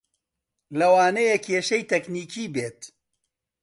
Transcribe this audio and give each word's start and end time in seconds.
لەوانەیە 0.79 1.37
کێشەی 1.45 1.87
تەکنیکی 1.91 2.45
بێت 2.53 2.79